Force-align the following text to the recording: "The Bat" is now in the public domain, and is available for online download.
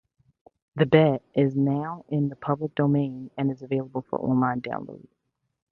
"The 0.77 0.87
Bat" 0.87 1.21
is 1.35 1.55
now 1.55 2.05
in 2.09 2.29
the 2.29 2.35
public 2.35 2.73
domain, 2.73 3.29
and 3.37 3.51
is 3.51 3.61
available 3.61 4.01
for 4.01 4.19
online 4.19 4.59
download. 4.59 5.05